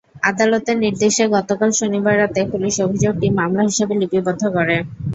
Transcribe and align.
আদালতের 0.23 0.77
নির্দেশে 0.79 1.23
গতকাল 1.35 1.69
শনিবার 1.79 2.15
রাতে 2.17 2.41
পুলিশ 2.51 2.75
অভিযোগটি 2.81 3.27
মামলা 3.39 3.63
হিসেবে 3.63 3.93
লিপিবদ্ধ 4.01 4.43
করে। 4.55 4.75